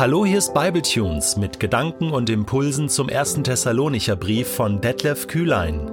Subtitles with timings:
[0.00, 5.90] Hallo, hier ist Bibletunes mit Gedanken und Impulsen zum ersten Thessalonicher Brief von Detlef Kühlein.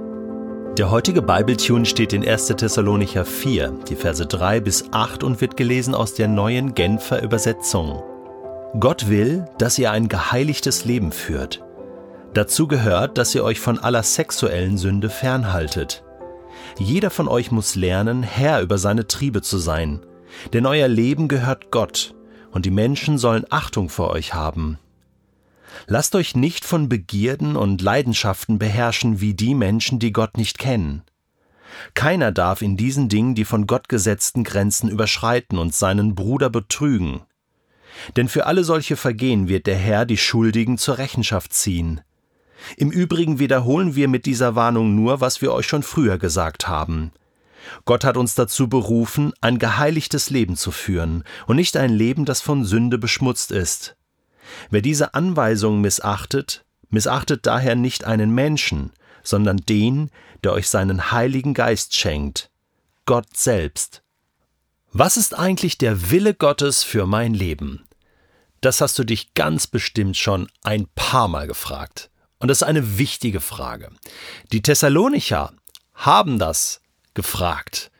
[0.78, 2.46] Der heutige Bibletune steht in 1.
[2.46, 8.02] Thessalonicher 4, die Verse 3 bis 8 und wird gelesen aus der neuen Genfer Übersetzung.
[8.80, 11.62] Gott will, dass ihr ein geheiligtes Leben führt.
[12.32, 16.02] Dazu gehört, dass ihr euch von aller sexuellen Sünde fernhaltet.
[16.78, 20.00] Jeder von euch muss lernen, Herr über seine Triebe zu sein,
[20.54, 22.14] denn euer Leben gehört Gott
[22.50, 24.78] und die Menschen sollen Achtung vor euch haben.
[25.86, 31.02] Lasst euch nicht von Begierden und Leidenschaften beherrschen wie die Menschen, die Gott nicht kennen.
[31.94, 37.20] Keiner darf in diesen Dingen die von Gott gesetzten Grenzen überschreiten und seinen Bruder betrügen.
[38.16, 42.00] Denn für alle solche Vergehen wird der Herr die Schuldigen zur Rechenschaft ziehen.
[42.76, 47.12] Im Übrigen wiederholen wir mit dieser Warnung nur, was wir euch schon früher gesagt haben.
[47.84, 52.40] Gott hat uns dazu berufen, ein geheiligtes Leben zu führen und nicht ein Leben, das
[52.40, 53.96] von Sünde beschmutzt ist.
[54.70, 58.92] Wer diese Anweisung missachtet, missachtet daher nicht einen Menschen,
[59.22, 60.10] sondern den,
[60.42, 62.50] der euch seinen Heiligen Geist schenkt,
[63.04, 64.02] Gott selbst.
[64.92, 67.84] Was ist eigentlich der Wille Gottes für mein Leben?
[68.60, 72.10] Das hast du dich ganz bestimmt schon ein paar Mal gefragt.
[72.38, 73.90] Und das ist eine wichtige Frage.
[74.52, 75.52] Die Thessalonicher
[75.94, 76.80] haben das
[77.18, 77.90] gefragt.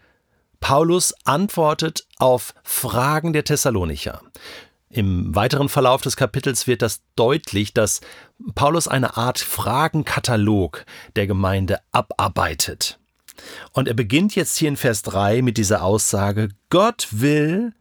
[0.61, 4.23] Paulus antwortet auf Fragen der Thessalonicher.
[4.91, 8.01] Im weiteren Verlauf des Kapitels wird das deutlich, dass
[8.55, 13.01] Paulus eine Art Fragenkatalog der Gemeinde abarbeitet.
[13.73, 17.73] Und er beginnt jetzt hier in Vers 3 mit dieser Aussage, Gott will,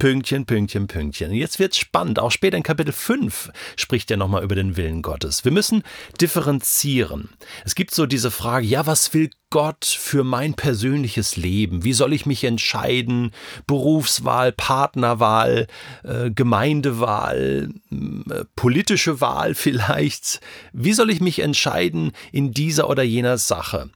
[0.00, 1.30] Pünktchen, Pünktchen, Pünktchen.
[1.30, 2.18] Jetzt wird's spannend.
[2.18, 5.44] Auch später in Kapitel 5 spricht er nochmal über den Willen Gottes.
[5.44, 5.82] Wir müssen
[6.18, 7.28] differenzieren.
[7.66, 11.84] Es gibt so diese Frage, ja, was will Gott für mein persönliches Leben?
[11.84, 13.32] Wie soll ich mich entscheiden?
[13.66, 15.66] Berufswahl, Partnerwahl,
[16.02, 20.40] äh, Gemeindewahl, äh, politische Wahl vielleicht.
[20.72, 23.90] Wie soll ich mich entscheiden in dieser oder jener Sache?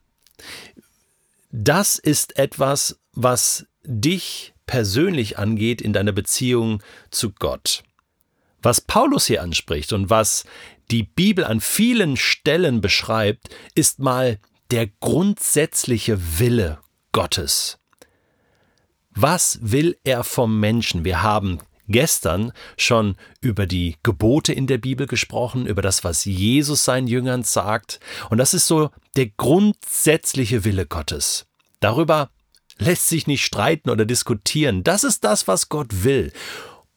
[1.50, 7.82] Das ist etwas, was dich persönlich angeht in deiner Beziehung zu Gott.
[8.62, 10.44] Was Paulus hier anspricht und was
[10.91, 14.38] die Bibel an vielen Stellen beschreibt, ist mal
[14.70, 16.78] der grundsätzliche Wille
[17.12, 17.78] Gottes.
[19.10, 21.04] Was will er vom Menschen?
[21.04, 26.84] Wir haben gestern schon über die Gebote in der Bibel gesprochen, über das, was Jesus
[26.84, 28.00] seinen Jüngern sagt.
[28.30, 31.47] Und das ist so der grundsätzliche Wille Gottes.
[31.80, 32.30] Darüber
[32.78, 34.84] lässt sich nicht streiten oder diskutieren.
[34.84, 36.32] Das ist das, was Gott will.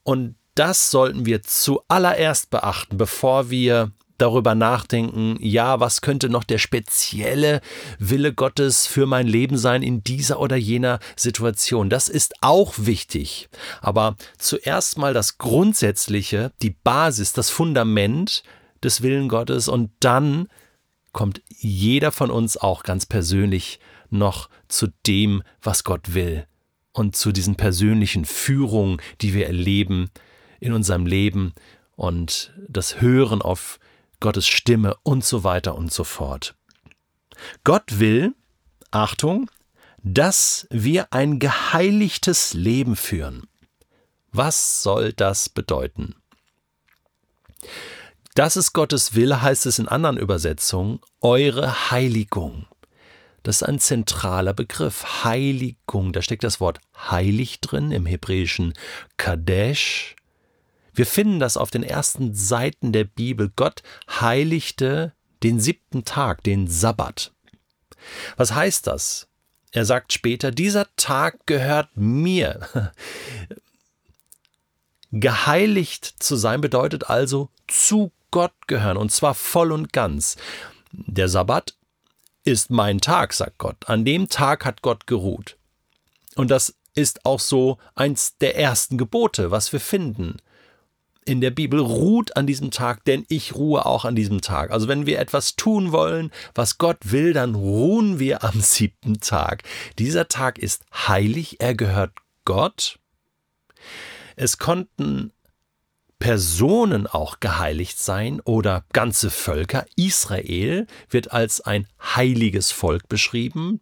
[0.03, 6.57] Und das sollten wir zuallererst beachten, bevor wir darüber nachdenken, ja, was könnte noch der
[6.57, 7.61] spezielle
[7.99, 11.89] Wille Gottes für mein Leben sein in dieser oder jener Situation.
[11.89, 13.49] Das ist auch wichtig.
[13.81, 18.44] Aber zuerst mal das Grundsätzliche, die Basis, das Fundament
[18.83, 20.47] des Willen Gottes und dann
[21.11, 23.79] kommt jeder von uns auch ganz persönlich
[24.09, 26.47] noch zu dem, was Gott will
[26.94, 30.09] und zu diesen persönlichen Führungen, die wir erleben
[30.59, 31.53] in unserem Leben
[31.95, 33.79] und das Hören auf
[34.19, 36.56] Gottes Stimme und so weiter und so fort.
[37.63, 38.34] Gott will,
[38.91, 39.50] Achtung,
[40.03, 43.47] dass wir ein geheiligtes Leben führen.
[44.31, 46.16] Was soll das bedeuten?
[48.35, 52.68] Das ist Gottes Wille, heißt es in anderen Übersetzungen, eure Heiligung.
[53.47, 55.24] Das ist ein zentraler Begriff.
[55.24, 56.12] Heiligung.
[56.12, 58.74] Da steckt das Wort heilig drin im hebräischen
[59.16, 60.18] Kadesh.
[60.94, 63.50] Wir finden das auf den ersten Seiten der Bibel.
[63.56, 65.13] Gott heiligte
[65.44, 67.31] den siebten Tag, den Sabbat.
[68.36, 69.30] Was heißt das?
[69.72, 72.68] Er sagt später, dieser Tag gehört mir.
[75.13, 80.36] Geheiligt zu sein bedeutet also zu Gott gehören, und zwar voll und ganz.
[80.91, 81.78] Der Sabbat
[82.47, 83.75] ist mein Tag, sagt Gott.
[83.88, 85.58] An dem Tag hat Gott geruht.
[86.35, 90.38] Und das ist auch so eins der ersten Gebote, was wir finden.
[91.25, 94.71] In der Bibel ruht an diesem Tag, denn ich ruhe auch an diesem Tag.
[94.71, 99.63] Also wenn wir etwas tun wollen, was Gott will, dann ruhen wir am siebten Tag.
[100.00, 102.13] Dieser Tag ist heilig, er gehört
[102.45, 102.98] Gott.
[104.38, 105.33] Es konnten
[106.27, 109.85] Personen auch geheiligt sein oder ganze Völker.
[109.95, 113.79] Israel wird als ein heiliges Volk beschrieben.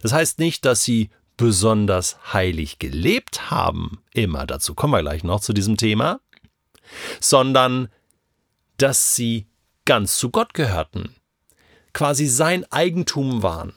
[0.00, 5.40] Das heißt nicht, dass sie besonders heilig gelebt haben, immer dazu kommen wir gleich noch
[5.40, 6.20] zu diesem Thema,
[7.20, 7.90] sondern
[8.78, 9.46] dass sie
[9.84, 11.16] ganz zu Gott gehörten,
[11.92, 13.74] quasi sein Eigentum waren.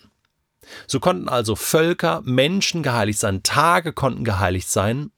[0.87, 5.11] So konnten also Völker, Menschen geheiligt sein, Tage konnten geheiligt sein,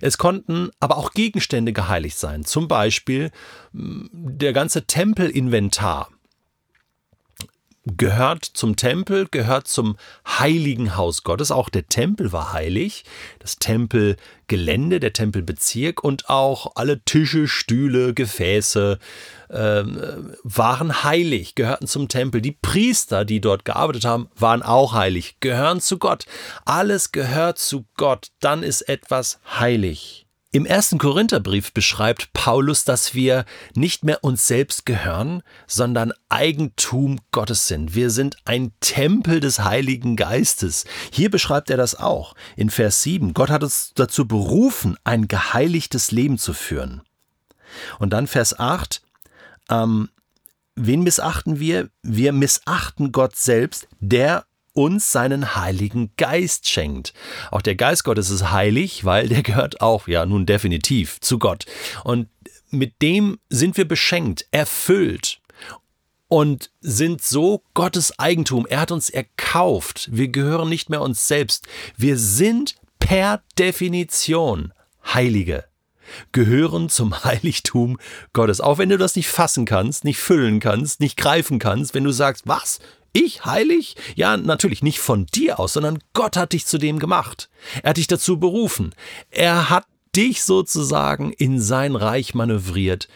[0.00, 3.30] Es konnten aber auch Gegenstände geheiligt sein, zum Beispiel
[3.72, 6.08] mm, der ganze Tempelinventar
[7.86, 9.96] gehört zum Tempel, gehört zum
[10.26, 11.50] heiligen Haus Gottes.
[11.50, 13.04] Auch der Tempel war heilig,
[13.38, 18.98] das Tempelgelände, der Tempelbezirk und auch alle Tische, Stühle, Gefäße
[19.48, 19.84] äh,
[20.42, 22.40] waren heilig, gehörten zum Tempel.
[22.40, 26.26] Die Priester, die dort gearbeitet haben, waren auch heilig, gehören zu Gott.
[26.64, 30.23] Alles gehört zu Gott, dann ist etwas heilig.
[30.54, 37.66] Im ersten Korintherbrief beschreibt Paulus, dass wir nicht mehr uns selbst gehören, sondern Eigentum Gottes
[37.66, 37.96] sind.
[37.96, 40.84] Wir sind ein Tempel des Heiligen Geistes.
[41.10, 43.34] Hier beschreibt er das auch in Vers 7.
[43.34, 47.02] Gott hat uns dazu berufen, ein geheiligtes Leben zu führen.
[47.98, 49.02] Und dann Vers 8.
[49.70, 50.08] Ähm,
[50.76, 51.90] wen missachten wir?
[52.04, 57.14] Wir missachten Gott selbst, der uns seinen Heiligen Geist schenkt.
[57.50, 61.64] Auch der Geist Gottes ist heilig, weil der gehört auch, ja, nun definitiv zu Gott.
[62.02, 62.28] Und
[62.70, 65.40] mit dem sind wir beschenkt, erfüllt
[66.28, 68.66] und sind so Gottes Eigentum.
[68.66, 70.08] Er hat uns erkauft.
[70.12, 71.66] Wir gehören nicht mehr uns selbst.
[71.96, 74.72] Wir sind per Definition
[75.04, 75.64] Heilige
[76.32, 77.98] gehören zum Heiligtum
[78.32, 78.60] Gottes.
[78.60, 82.10] Auch wenn du das nicht fassen kannst, nicht füllen kannst, nicht greifen kannst, wenn du
[82.10, 82.80] sagst, was?
[83.16, 83.94] Ich heilig?
[84.16, 87.48] Ja, natürlich nicht von dir aus, sondern Gott hat dich zu dem gemacht.
[87.84, 88.92] Er hat dich dazu berufen.
[89.30, 93.08] Er hat dich sozusagen in sein Reich manövriert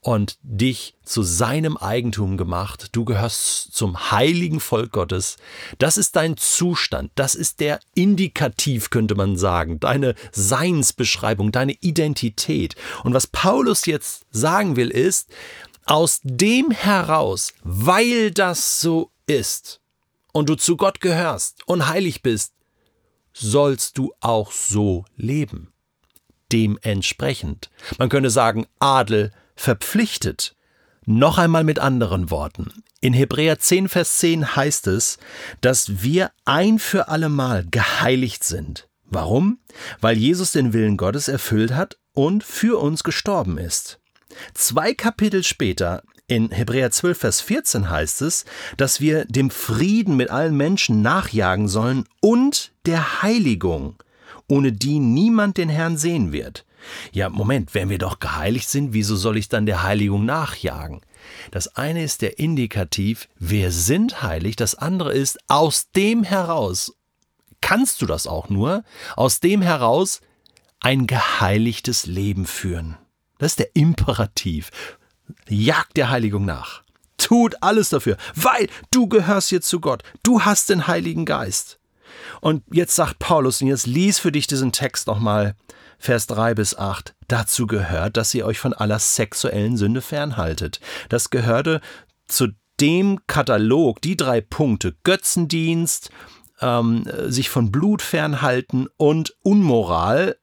[0.00, 2.88] und dich zu seinem Eigentum gemacht.
[2.92, 5.36] Du gehörst zum heiligen Volk Gottes.
[5.78, 7.12] Das ist dein Zustand.
[7.14, 9.80] Das ist der Indikativ, könnte man sagen.
[9.80, 12.74] Deine Seinsbeschreibung, deine Identität.
[13.04, 15.28] Und was Paulus jetzt sagen will, ist,
[15.84, 19.80] aus dem heraus, weil das so ist
[20.32, 22.54] und du zu Gott gehörst und heilig bist,
[23.32, 25.72] sollst du auch so leben.
[26.52, 27.70] Dementsprechend.
[27.98, 30.54] Man könnte sagen, Adel verpflichtet.
[31.04, 32.72] Noch einmal mit anderen Worten.
[33.00, 35.18] In Hebräer 10, Vers 10 heißt es,
[35.60, 38.88] dass wir ein für allemal geheiligt sind.
[39.04, 39.58] Warum?
[40.00, 43.98] Weil Jesus den Willen Gottes erfüllt hat und für uns gestorben ist.
[44.54, 48.44] Zwei Kapitel später in Hebräer 12, Vers 14 heißt es,
[48.76, 54.02] dass wir dem Frieden mit allen Menschen nachjagen sollen und der Heiligung,
[54.48, 56.64] ohne die niemand den Herrn sehen wird.
[57.12, 61.00] Ja, Moment, wenn wir doch geheiligt sind, wieso soll ich dann der Heiligung nachjagen?
[61.50, 66.96] Das eine ist der Indikativ, wir sind heilig, das andere ist, aus dem heraus,
[67.60, 68.84] kannst du das auch nur,
[69.16, 70.20] aus dem heraus
[70.80, 72.96] ein geheiligtes Leben führen.
[73.38, 74.70] Das ist der Imperativ
[75.48, 76.82] jagt der Heiligung nach.
[77.18, 80.02] Tut alles dafür, weil du gehörst jetzt zu Gott.
[80.22, 81.78] Du hast den Heiligen Geist.
[82.40, 85.54] Und jetzt sagt Paulus, und jetzt lies für dich diesen Text nochmal,
[85.98, 87.14] Vers 3 bis 8.
[87.28, 90.80] Dazu gehört, dass ihr euch von aller sexuellen Sünde fernhaltet.
[91.08, 91.80] Das gehörte
[92.26, 92.48] zu
[92.80, 96.10] dem Katalog, die drei Punkte, Götzendienst,
[96.62, 100.36] ähm, sich von Blut fernhalten und Unmoral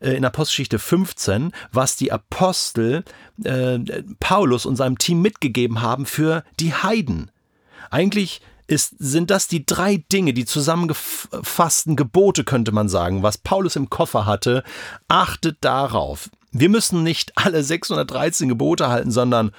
[0.00, 3.04] äh, in Apostelgeschichte 15, was die Apostel
[3.44, 3.78] äh,
[4.18, 7.30] Paulus und seinem Team mitgegeben haben für die Heiden.
[7.90, 13.76] Eigentlich ist, sind das die drei Dinge, die zusammengefassten Gebote, könnte man sagen, was Paulus
[13.76, 14.62] im Koffer hatte.
[15.08, 16.30] Achtet darauf.
[16.52, 19.52] Wir müssen nicht alle 613 Gebote halten, sondern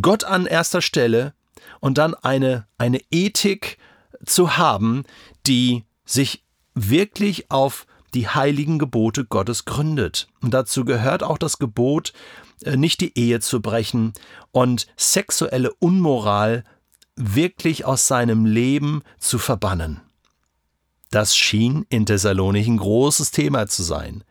[0.00, 1.34] Gott an erster Stelle
[1.80, 3.78] und dann eine, eine Ethik
[4.24, 5.04] zu haben,
[5.46, 10.28] die sich wirklich auf die heiligen Gebote Gottes gründet.
[10.40, 12.12] Und dazu gehört auch das Gebot,
[12.62, 14.12] äh, nicht die Ehe zu brechen
[14.52, 16.64] und sexuelle Unmoral
[17.16, 20.00] wirklich aus seinem Leben zu verbannen.
[21.10, 24.24] Das schien in Thessalonich ein großes Thema zu sein.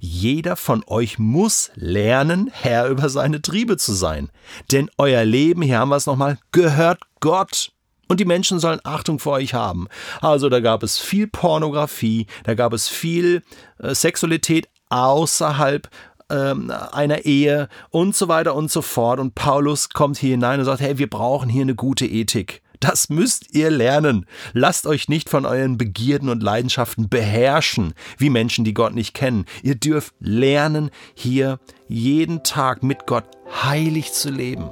[0.00, 4.30] Jeder von euch muss lernen, Herr über seine Triebe zu sein.
[4.72, 7.73] Denn euer Leben, hier haben wir es nochmal, gehört Gott.
[8.08, 9.88] Und die Menschen sollen Achtung vor euch haben.
[10.20, 13.42] Also da gab es viel Pornografie, da gab es viel
[13.78, 15.88] äh, Sexualität außerhalb
[16.30, 19.20] ähm, einer Ehe und so weiter und so fort.
[19.20, 22.62] Und Paulus kommt hier hinein und sagt, hey, wir brauchen hier eine gute Ethik.
[22.80, 24.26] Das müsst ihr lernen.
[24.52, 29.46] Lasst euch nicht von euren Begierden und Leidenschaften beherrschen, wie Menschen, die Gott nicht kennen.
[29.62, 33.24] Ihr dürft lernen, hier jeden Tag mit Gott
[33.62, 34.68] heilig zu leben.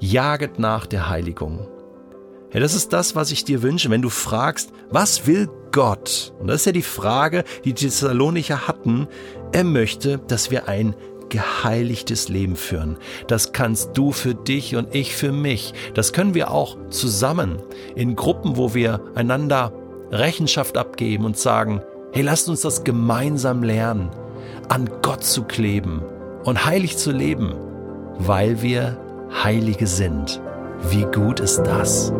[0.00, 1.68] Jaget nach der Heiligung.
[2.52, 6.34] Ja, das ist das, was ich dir wünsche, wenn du fragst, was will Gott?
[6.38, 9.08] Und das ist ja die Frage, die die Thessalonicher hatten.
[9.52, 10.94] Er möchte, dass wir ein
[11.30, 12.98] geheiligtes Leben führen.
[13.26, 15.72] Das kannst du für dich und ich für mich.
[15.94, 17.62] Das können wir auch zusammen
[17.96, 19.72] in Gruppen, wo wir einander
[20.10, 21.80] Rechenschaft abgeben und sagen,
[22.14, 24.10] Hey, lasst uns das gemeinsam lernen,
[24.68, 26.02] an Gott zu kleben
[26.44, 27.54] und heilig zu leben,
[28.18, 28.98] weil wir
[29.32, 30.40] Heilige sind.
[30.90, 32.12] Wie gut ist das?